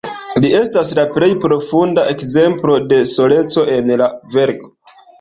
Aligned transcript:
Li 0.45 0.49
estas 0.59 0.89
la 0.99 1.05
plej 1.17 1.29
profunda 1.43 2.07
ekzemplo 2.15 2.81
de 2.95 3.01
soleco 3.13 3.71
en 3.79 3.97
la 4.05 4.13
verko. 4.39 4.77